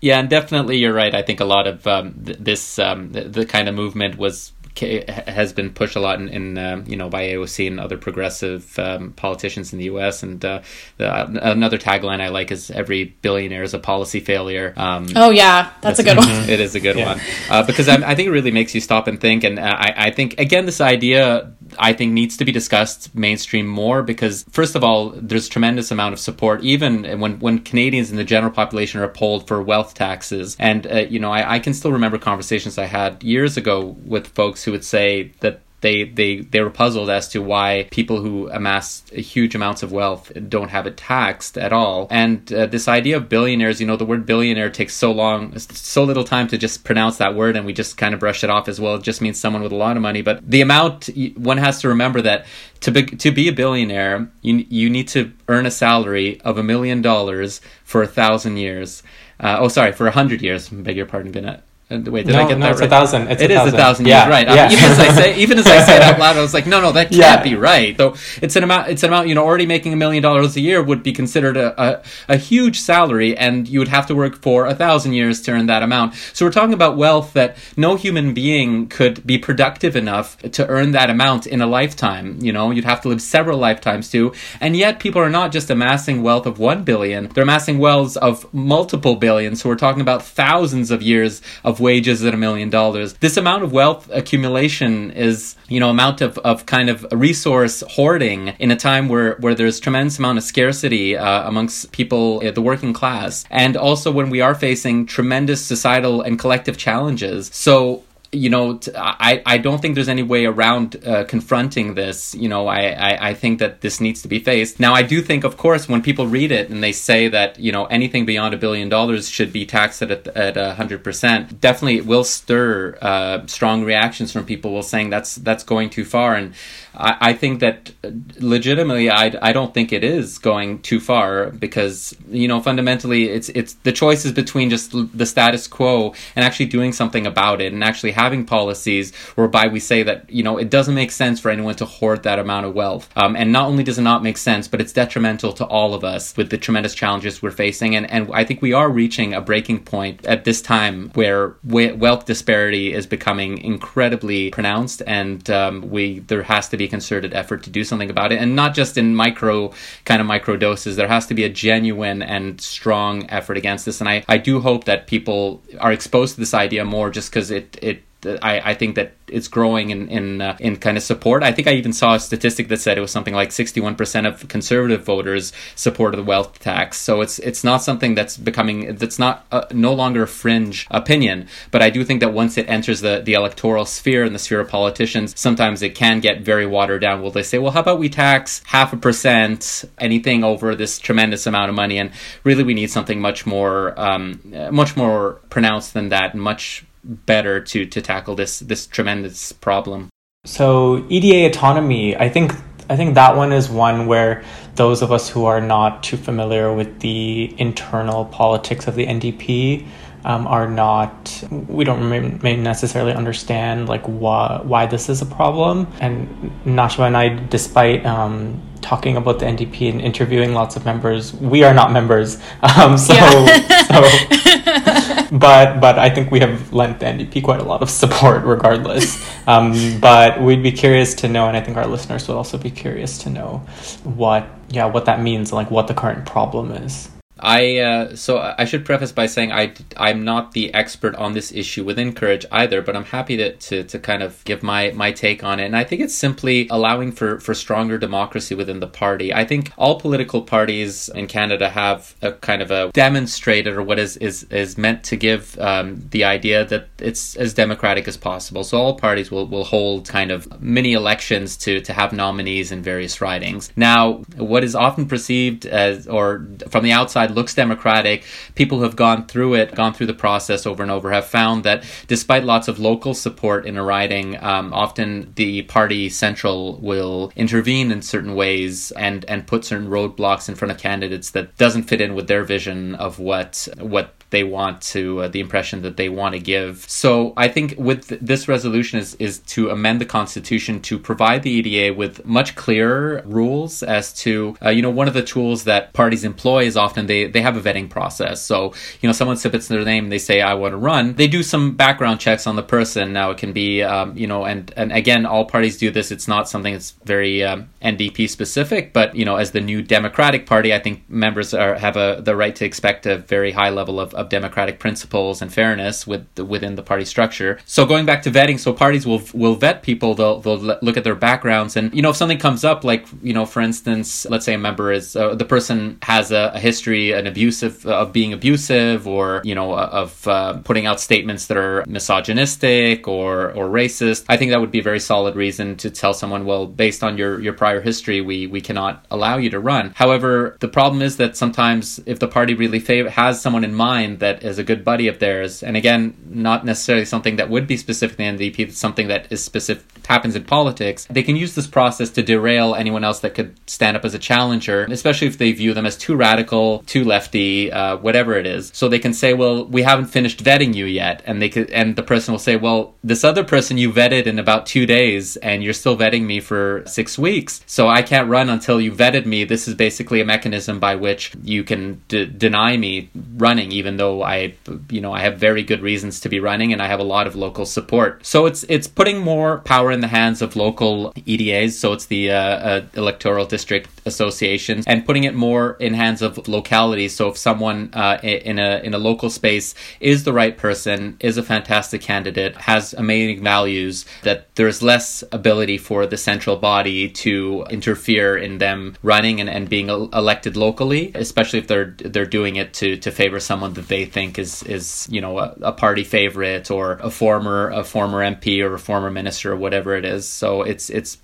[0.00, 1.14] Yeah, and definitely you're right.
[1.14, 4.52] I think a lot of um, th- this um, the, the kind of movement was
[4.78, 8.78] has been pushed a lot in, in uh, you know by AOC and other progressive
[8.78, 10.22] um, politicians in the U.S.
[10.22, 10.62] And uh,
[10.96, 15.72] the, another tagline I like is "Every billionaire is a policy failure." Um, oh yeah,
[15.80, 16.28] that's, that's, a good one.
[16.48, 17.14] It is a good yeah.
[17.14, 19.44] one uh, because I, I, think it really makes you stop and think.
[19.44, 23.66] And uh, I, I think again, this idea I think needs to be discussed mainstream
[23.66, 28.16] more because first of all, there's tremendous amount of support even when when Canadians in
[28.16, 30.56] the general population are polled for wealth taxes.
[30.58, 34.28] And uh, you know, I, I can still remember conversations I had years ago with
[34.28, 38.48] folks who would say that they they they were puzzled as to why people who
[38.50, 42.08] amass huge amounts of wealth don't have it taxed at all.
[42.10, 46.04] And uh, this idea of billionaires, you know, the word billionaire takes so long, so
[46.04, 48.68] little time to just pronounce that word, and we just kind of brush it off
[48.68, 48.96] as well.
[48.96, 50.22] It just means someone with a lot of money.
[50.22, 52.46] But the amount one has to remember that
[52.80, 56.62] to be to be a billionaire, you you need to earn a salary of a
[56.62, 59.02] million dollars for a thousand years.
[59.40, 60.68] Uh, oh, sorry, for a hundred years.
[60.68, 61.62] Beg your pardon, Bennett.
[61.90, 62.86] Wait, did no, I get no, that it's right?
[62.86, 63.28] a thousand.
[63.28, 63.74] It's it a is thousand.
[63.74, 64.24] a thousand yeah.
[64.24, 64.46] years, right?
[64.46, 64.64] Yeah.
[64.64, 66.52] I mean, even as I say, even as I say it out loud, I was
[66.52, 67.42] like, no, no, that can't Yeah.
[67.42, 67.96] be right.
[67.96, 68.88] So it's an amount.
[68.88, 69.28] It's an amount.
[69.28, 72.36] You know, already making a million dollars a year would be considered a, a, a
[72.36, 75.82] huge salary, and you would have to work for a thousand years to earn that
[75.82, 76.14] amount.
[76.34, 80.92] So we're talking about wealth that no human being could be productive enough to earn
[80.92, 82.36] that amount in a lifetime.
[82.42, 85.70] You know, you'd have to live several lifetimes too, and yet people are not just
[85.70, 89.62] amassing wealth of one billion; they're amassing wealth of multiple billions.
[89.62, 93.14] So we're talking about thousands of years of wages at a million dollars.
[93.14, 98.48] This amount of wealth accumulation is, you know, amount of, of kind of resource hoarding
[98.58, 102.62] in a time where, where there's tremendous amount of scarcity uh, amongst people, uh, the
[102.62, 107.50] working class, and also when we are facing tremendous societal and collective challenges.
[107.52, 112.34] So you know, I, I don't think there's any way around uh, confronting this.
[112.34, 114.78] You know, I, I, I think that this needs to be faced.
[114.78, 117.72] Now, I do think, of course, when people read it and they say that, you
[117.72, 122.24] know, anything beyond a billion dollars should be taxed at, at 100%, definitely it will
[122.24, 126.34] stir uh, strong reactions from people will saying that's that's going too far.
[126.34, 126.52] And
[126.98, 131.50] I, I think that uh, legitimately, I, I don't think it is going too far
[131.50, 136.44] because, you know, fundamentally, it's, it's the choice is between just the status quo and
[136.44, 140.58] actually doing something about it and actually having policies whereby we say that you know
[140.58, 143.08] it doesn't make sense for anyone to hoard that amount of wealth.
[143.16, 146.04] Um, and not only does it not make sense, but it's detrimental to all of
[146.04, 147.94] us with the tremendous challenges we're facing.
[147.94, 151.92] And and I think we are reaching a breaking point at this time where we-
[151.92, 157.62] wealth disparity is becoming incredibly pronounced, and um, we there has to be concerted effort
[157.64, 159.72] to do something about it, and not just in micro
[160.04, 160.96] kind of micro doses.
[160.96, 164.00] There has to be a genuine and strong effort against this.
[164.00, 167.50] And I I do hope that people are exposed to this idea more, just because
[167.50, 171.42] it it I, I think that it's growing in in uh, in kind of support.
[171.44, 174.48] I think I even saw a statistic that said it was something like 61% of
[174.48, 176.98] conservative voters supported the wealth tax.
[176.98, 181.46] So it's it's not something that's becoming that's not uh, no longer a fringe opinion.
[181.70, 184.60] But I do think that once it enters the the electoral sphere and the sphere
[184.60, 187.22] of politicians, sometimes it can get very watered down.
[187.22, 191.46] Will they say, well, how about we tax half a percent anything over this tremendous
[191.46, 191.98] amount of money?
[191.98, 192.10] And
[192.42, 194.40] really, we need something much more um,
[194.72, 200.08] much more pronounced than that, much better to to tackle this this tremendous problem.
[200.44, 202.52] So EDA autonomy, I think
[202.90, 204.42] I think that one is one where
[204.76, 209.86] those of us who are not too familiar with the internal politics of the NDP
[210.24, 215.26] um, are not we don't may, may necessarily understand like why why this is a
[215.26, 216.28] problem and
[216.64, 221.62] Nashwa and I despite um, talking about the NDP and interviewing lots of members we
[221.62, 223.82] are not members um, so Yeah.
[223.84, 224.94] so
[225.30, 229.26] but but I think we have lent the NDP quite a lot of support regardless.
[229.48, 232.70] Um, but we'd be curious to know and I think our listeners would also be
[232.70, 233.62] curious to know
[234.04, 237.08] what yeah what that means like what the current problem is
[237.40, 241.52] I uh, so I should preface by saying I I'm not the expert on this
[241.52, 245.12] issue within Courage either, but I'm happy to, to, to kind of give my my
[245.12, 245.66] take on it.
[245.66, 249.32] And I think it's simply allowing for for stronger democracy within the party.
[249.32, 253.98] I think all political parties in Canada have a kind of a demonstrated or what
[253.98, 258.64] is is is meant to give um, the idea that it's as democratic as possible.
[258.64, 262.82] So all parties will will hold kind of mini elections to to have nominees in
[262.82, 263.72] various ridings.
[263.76, 268.24] Now, what is often perceived as or from the outside side looks democratic.
[268.54, 271.64] People who have gone through it, gone through the process over and over, have found
[271.64, 277.32] that despite lots of local support in a riding, um, often the party central will
[277.36, 281.84] intervene in certain ways and and put certain roadblocks in front of candidates that doesn't
[281.84, 285.96] fit in with their vision of what what they want to uh, the impression that
[285.96, 286.84] they want to give.
[286.88, 291.42] So I think with th- this resolution is is to amend the constitution to provide
[291.42, 295.64] the EDA with much clearer rules as to uh, you know one of the tools
[295.64, 298.42] that parties employ is often they they have a vetting process.
[298.42, 301.14] So you know someone submits their name, they say I want to run.
[301.14, 303.12] They do some background checks on the person.
[303.12, 306.10] Now it can be um, you know and and again all parties do this.
[306.10, 310.46] It's not something that's very um, NDP specific, but you know as the new Democratic
[310.46, 314.00] Party, I think members are have a the right to expect a very high level
[314.00, 317.58] of of democratic principles and fairness with within the party structure.
[317.64, 320.14] So going back to vetting, so parties will will vet people.
[320.14, 323.32] They'll they'll look at their backgrounds, and you know if something comes up, like you
[323.32, 327.07] know for instance, let's say a member is uh, the person has a, a, history,
[327.12, 331.84] an abusive of being abusive, or you know of uh, putting out statements that are
[331.86, 334.24] misogynistic or or racist.
[334.28, 337.18] I think that would be a very solid reason to tell someone, well, based on
[337.18, 339.92] your your prior history, we we cannot allow you to run.
[339.94, 344.20] However, the problem is that sometimes if the party really fav- has someone in mind
[344.20, 347.76] that is a good buddy of theirs, and again, not necessarily something that would be
[347.76, 351.66] specific in the NDP, something that is specific happens in politics, they can use this
[351.66, 355.52] process to derail anyone else that could stand up as a challenger, especially if they
[355.52, 358.70] view them as too radical, too lefty, uh, whatever it is.
[358.74, 361.96] So they can say, "Well, we haven't finished vetting you yet," and they could, and
[361.96, 365.62] the person will say, "Well, this other person you vetted in about two days, and
[365.62, 369.44] you're still vetting me for six weeks, so I can't run until you vetted me."
[369.44, 374.22] This is basically a mechanism by which you can d- deny me running, even though
[374.22, 374.54] I,
[374.90, 377.26] you know, I have very good reasons to be running and I have a lot
[377.26, 378.24] of local support.
[378.26, 382.30] So it's it's putting more power in the hands of local EDAs, so it's the
[382.30, 387.16] uh, uh, electoral district associations, and putting it more in hands of localities.
[387.16, 391.36] So if someone uh, in a in a local space is the right person, is
[391.36, 397.64] a fantastic candidate, has amazing values, that there's less ability for the central body to
[397.70, 402.72] interfere in them running and, and being elected locally, especially if they're they're doing it
[402.74, 406.70] to to favor someone that they think is is you know a, a party favorite
[406.70, 410.28] or a former a former MP or a former minister or whatever it is.
[410.28, 411.18] So it's it's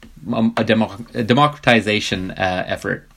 [0.56, 3.08] a, demo, a democratization uh, effort.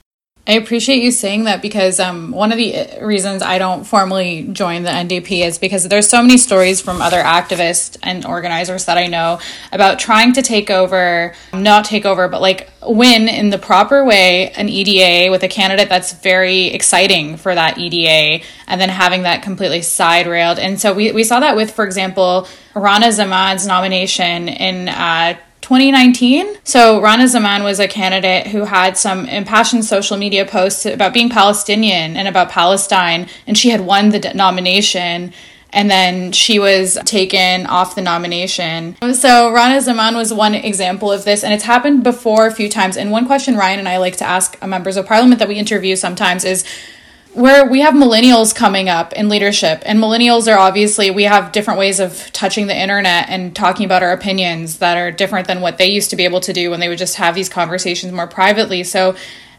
[0.48, 4.82] I appreciate you saying that because um, one of the reasons I don't formally join
[4.82, 9.08] the NDP is because there's so many stories from other activists and organizers that I
[9.08, 9.40] know
[9.72, 14.48] about trying to take over, not take over, but like win in the proper way
[14.52, 19.42] an EDA with a candidate that's very exciting for that EDA and then having that
[19.42, 20.58] completely side railed.
[20.58, 25.36] And so we, we saw that with, for example, Rana Zaman's nomination in uh,
[25.68, 26.56] 2019.
[26.64, 31.28] So Rana Zaman was a candidate who had some impassioned social media posts about being
[31.28, 35.34] Palestinian and about Palestine, and she had won the nomination.
[35.70, 38.96] And then she was taken off the nomination.
[39.12, 42.96] So Rana Zaman was one example of this, and it's happened before a few times.
[42.96, 45.96] And one question Ryan and I like to ask members of parliament that we interview
[45.96, 46.64] sometimes is
[47.34, 51.78] where we have millennials coming up in leadership and millennials are obviously we have different
[51.78, 55.78] ways of touching the internet and talking about our opinions that are different than what
[55.78, 58.26] they used to be able to do when they would just have these conversations more
[58.26, 58.82] privately.
[58.82, 59.14] So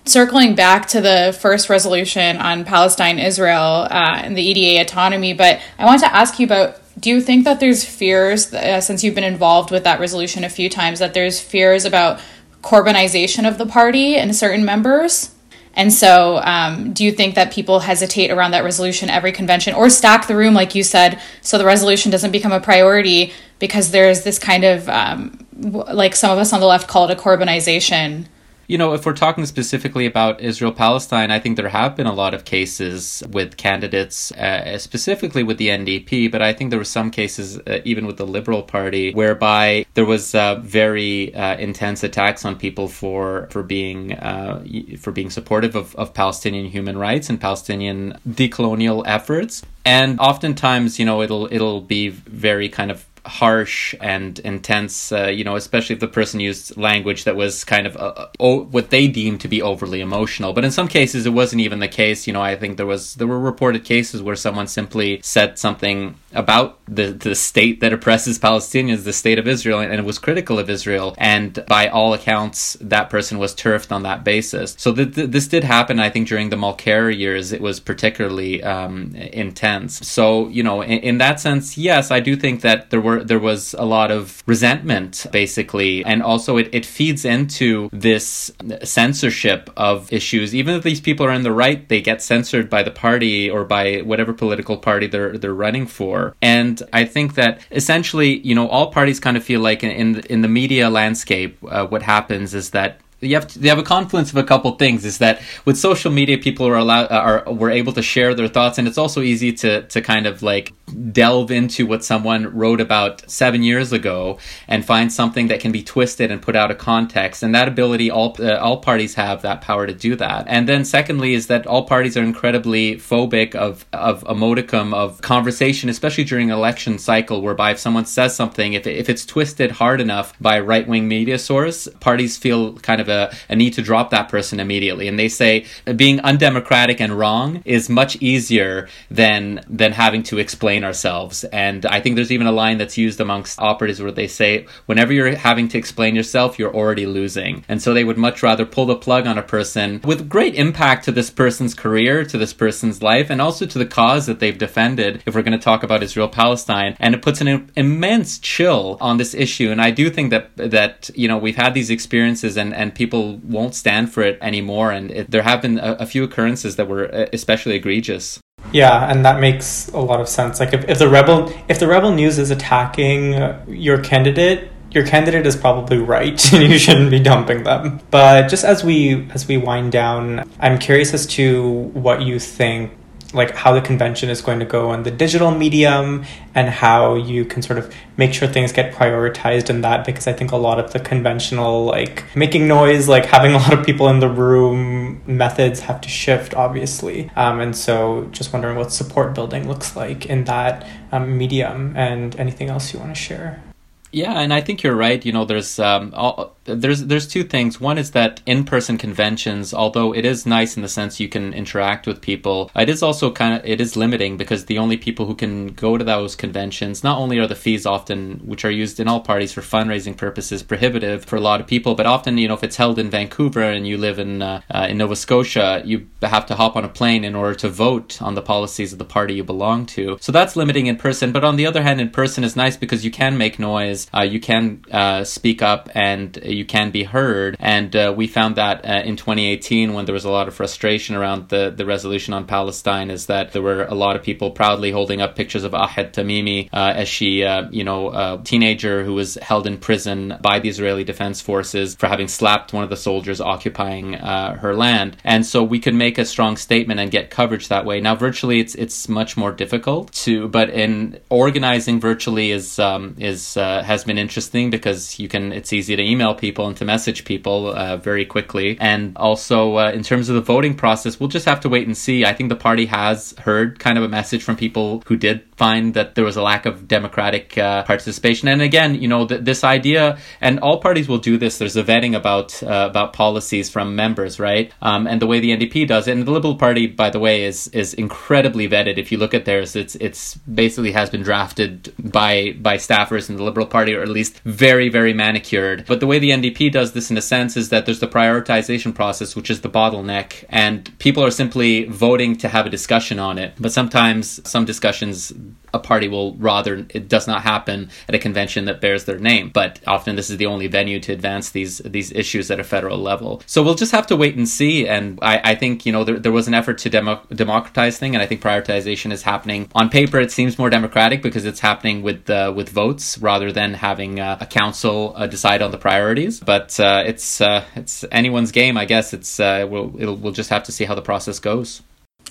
[0.05, 5.61] circling back to the first resolution on palestine israel uh, and the eda autonomy but
[5.77, 9.13] i want to ask you about do you think that there's fears uh, since you've
[9.13, 12.19] been involved with that resolution a few times that there's fears about
[12.63, 15.35] corbynization of the party and certain members
[15.75, 19.89] and so, um, do you think that people hesitate around that resolution every convention or
[19.89, 24.23] stack the room, like you said, so the resolution doesn't become a priority because there's
[24.23, 28.25] this kind of, um, like some of us on the left call it a Corbynization
[28.69, 32.13] you know, if we're talking specifically about Israel Palestine, I think there have been a
[32.13, 36.85] lot of cases with candidates, uh, specifically with the NDP, but I think there were
[36.85, 42.03] some cases, uh, even with the Liberal Party, whereby there was uh, very uh, intense
[42.03, 44.63] attacks on people for for being uh,
[44.99, 49.63] for being supportive of, of Palestinian human rights and Palestinian decolonial efforts.
[49.83, 55.43] And oftentimes, you know, it'll it'll be very kind of harsh and intense, uh, you
[55.43, 59.07] know, especially if the person used language that was kind of uh, o- what they
[59.07, 60.53] deemed to be overly emotional.
[60.53, 62.27] But in some cases, it wasn't even the case.
[62.27, 66.15] You know, I think there was there were reported cases where someone simply said something
[66.33, 70.59] about the the state that oppresses Palestinians, the state of Israel, and it was critical
[70.59, 71.15] of Israel.
[71.17, 74.75] And by all accounts, that person was turfed on that basis.
[74.77, 75.99] So th- this did happen.
[75.99, 80.05] I think during the Mulcair years, it was particularly um, intense.
[80.07, 83.39] So you know, in, in that sense, yes, I do think that there were there
[83.39, 88.51] was a lot of resentment basically, and also it, it feeds into this
[88.83, 90.55] censorship of issues.
[90.55, 93.63] Even if these people are in the right, they get censored by the party or
[93.65, 96.35] by whatever political party they're they're running for.
[96.41, 100.41] And I think that essentially, you know, all parties kind of feel like in in
[100.41, 104.31] the media landscape, uh, what happens is that you have to, you have a confluence
[104.31, 107.93] of a couple things is that with social media people are allowed are were able
[107.93, 110.73] to share their thoughts and it's also easy to to kind of like
[111.11, 114.37] delve into what someone wrote about 7 years ago
[114.67, 118.09] and find something that can be twisted and put out of context and that ability
[118.09, 121.65] all uh, all parties have that power to do that and then secondly is that
[121.67, 127.41] all parties are incredibly phobic of of a modicum of conversation especially during election cycle
[127.41, 131.37] whereby if someone says something if, if it's twisted hard enough by a right-wing media
[131.37, 135.07] source parties feel kind of a, a need to drop that person immediately.
[135.07, 135.65] And they say
[135.95, 141.43] being undemocratic and wrong is much easier than than having to explain ourselves.
[141.45, 145.13] And I think there's even a line that's used amongst operatives where they say, whenever
[145.13, 147.63] you're having to explain yourself, you're already losing.
[147.67, 151.05] And so they would much rather pull the plug on a person with great impact
[151.05, 154.57] to this person's career, to this person's life, and also to the cause that they've
[154.57, 155.23] defended.
[155.25, 159.17] If we're going to talk about Israel Palestine, and it puts an immense chill on
[159.17, 159.71] this issue.
[159.71, 163.37] And I do think that that you know we've had these experiences and and people
[163.37, 164.91] won't stand for it anymore.
[164.91, 168.39] And it, there have been a, a few occurrences that were especially egregious.
[168.71, 170.59] Yeah, and that makes a lot of sense.
[170.59, 175.05] Like if, if the rebel if the rebel news is attacking uh, your candidate, your
[175.05, 177.99] candidate is probably right and you shouldn't be dumping them.
[178.11, 182.91] But just as we as we wind down, I'm curious as to what you think
[183.33, 186.25] like how the convention is going to go on the digital medium
[186.55, 190.33] and how you can sort of make sure things get prioritized in that because I
[190.33, 194.09] think a lot of the conventional like making noise like having a lot of people
[194.09, 199.35] in the room methods have to shift obviously um, and so just wondering what support
[199.35, 203.63] building looks like in that um, medium and anything else you want to share
[204.11, 205.23] yeah, and I think you're right.
[205.23, 207.79] You know, there's um, all, there's there's two things.
[207.79, 212.07] One is that in-person conventions, although it is nice in the sense you can interact
[212.07, 215.35] with people, it is also kind of it is limiting because the only people who
[215.35, 219.07] can go to those conventions, not only are the fees often, which are used in
[219.07, 222.53] all parties for fundraising purposes, prohibitive for a lot of people, but often you know
[222.53, 226.07] if it's held in Vancouver and you live in uh, uh, in Nova Scotia, you
[226.21, 229.05] have to hop on a plane in order to vote on the policies of the
[229.05, 230.17] party you belong to.
[230.21, 231.31] So that's limiting in person.
[231.31, 234.21] But on the other hand, in person is nice because you can make noise uh,
[234.21, 237.55] you can uh, speak up and can be heard.
[237.59, 241.15] And uh, we found that uh, in 2018, when there was a lot of frustration
[241.15, 244.91] around the, the resolution on Palestine, is that there were a lot of people proudly
[244.91, 249.13] holding up pictures of Ahed Tamimi uh, as she, uh, you know, a teenager who
[249.13, 252.97] was held in prison by the Israeli Defense Forces for having slapped one of the
[252.97, 255.17] soldiers occupying her land.
[255.23, 258.01] And so we could make a strong statement and get coverage that way.
[258.01, 263.55] Now, virtually, it's it's much more difficult to, but in organizing virtually is um, is
[263.55, 267.67] has been interesting because you can it's easy to email people and to message people
[267.67, 268.77] uh, very quickly.
[268.79, 271.97] And also uh, in terms of the voting process we'll just have to wait and
[271.97, 272.25] see.
[272.25, 275.93] I think the party has heard kind of a message from people who did find
[275.97, 279.61] that there was a lack of democratic uh, participation and again you know th- this
[279.63, 280.03] idea
[280.41, 284.39] and all parties will do this there's a vetting about uh, about policies from members
[284.39, 287.21] right um, and the way the ndp does it and the liberal party by the
[287.27, 291.23] way is is incredibly vetted if you look at theirs it's it's basically has been
[291.23, 295.85] drafted by by staffers in the liberal party Party, or at least very, very manicured.
[295.87, 298.93] But the way the NDP does this, in a sense, is that there's the prioritization
[298.93, 303.37] process, which is the bottleneck, and people are simply voting to have a discussion on
[303.37, 303.53] it.
[303.57, 305.31] But sometimes some discussions
[305.73, 309.49] a party will rather it does not happen at a convention that bears their name
[309.53, 312.97] but often this is the only venue to advance these these issues at a federal
[312.97, 313.41] level.
[313.45, 316.19] So we'll just have to wait and see and i, I think you know there,
[316.19, 319.69] there was an effort to demo, democratize thing and i think prioritization is happening.
[319.75, 323.73] On paper it seems more democratic because it's happening with uh, with votes rather than
[323.73, 326.39] having uh, a council uh, decide on the priorities.
[326.39, 329.13] But uh, it's uh, it's anyone's game i guess.
[329.13, 331.81] It's uh, we'll we'll just have to see how the process goes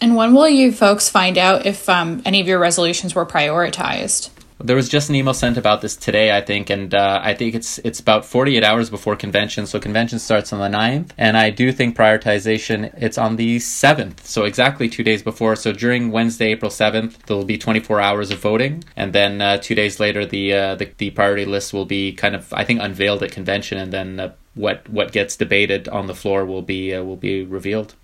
[0.01, 4.31] and when will you folks find out if um, any of your resolutions were prioritized?
[4.61, 7.55] There was just an email sent about this today, I think, and uh, I think
[7.55, 9.67] it's it's about 48 hours before convention.
[9.67, 14.25] So convention starts on the 9th, and I do think prioritization it's on the 7th,
[14.25, 15.55] so exactly two days before.
[15.55, 19.59] So during Wednesday, April 7th, there will be 24 hours of voting, and then uh,
[19.59, 22.81] two days later, the, uh, the the priority list will be kind of I think
[22.83, 26.93] unveiled at convention, and then uh, what what gets debated on the floor will be
[26.93, 27.95] uh, will be revealed.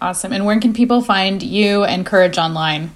[0.00, 0.32] Awesome.
[0.32, 2.90] And where can people find you and Courage online?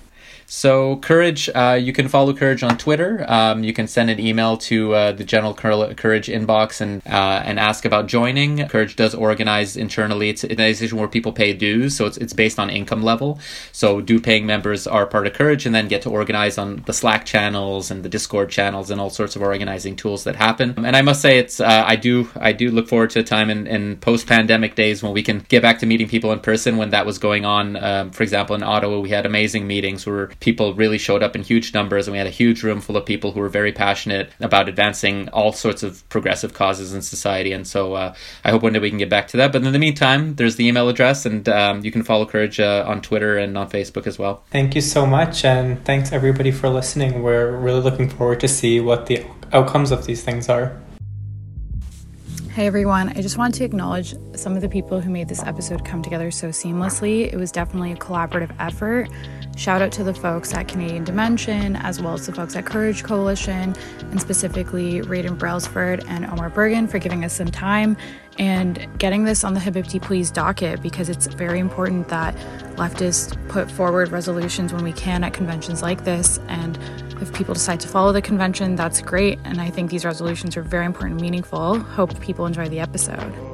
[0.53, 3.25] So, Courage, uh, you can follow Courage on Twitter.
[3.29, 7.61] Um, you can send an email to uh, the general Courage inbox and uh, and
[7.61, 8.67] ask about joining.
[8.67, 10.29] Courage does organize internally.
[10.29, 13.39] It's an organization where people pay dues, so it's, it's based on income level.
[13.71, 16.93] So, due paying members are part of Courage and then get to organize on the
[16.93, 20.75] Slack channels and the Discord channels and all sorts of organizing tools that happen.
[20.85, 23.51] And I must say, it's uh, I do I do look forward to a time
[23.51, 26.77] in, in post pandemic days when we can get back to meeting people in person.
[26.77, 30.33] When that was going on, um, for example, in Ottawa, we had amazing meetings where
[30.41, 33.07] people really showed up in huge numbers, and we had a huge room full of
[33.07, 37.53] people who were very passionate about advancing all sorts of progressive causes in society.
[37.53, 38.15] And so uh,
[38.45, 39.53] I hope one day we can get back to that.
[39.53, 42.85] But in the meantime, there's the email address, and um, you can follow Courage uh,
[42.87, 44.43] on Twitter and on Facebook as well.
[44.51, 47.23] Thank you so much, and thanks everybody for listening.
[47.23, 50.81] We're really looking forward to see what the outcomes of these things are.
[52.53, 55.85] Hey everyone, I just want to acknowledge some of the people who made this episode
[55.85, 57.33] come together so seamlessly.
[57.33, 59.09] It was definitely a collaborative effort.
[59.61, 63.05] Shout out to the folks at Canadian Dimension, as well as the folks at Courage
[63.05, 67.95] Coalition, and specifically Raiden Brailsford and Omar Burgan for giving us some time
[68.39, 72.35] and getting this on the Habibti Please docket because it's very important that
[72.77, 76.39] leftists put forward resolutions when we can at conventions like this.
[76.49, 76.79] And
[77.21, 79.39] if people decide to follow the convention, that's great.
[79.45, 81.81] And I think these resolutions are very important and meaningful.
[81.81, 83.50] Hope people enjoy the episode.